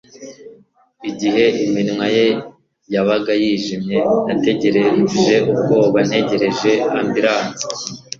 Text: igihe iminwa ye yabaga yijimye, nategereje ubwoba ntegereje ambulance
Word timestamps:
igihe 1.09 1.45
iminwa 1.65 2.05
ye 2.17 2.27
yabaga 2.93 3.31
yijimye, 3.41 3.97
nategereje 4.25 5.35
ubwoba 5.51 5.99
ntegereje 6.09 6.71
ambulance 6.99 7.65